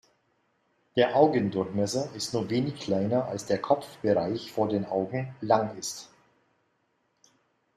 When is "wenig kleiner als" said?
2.49-3.45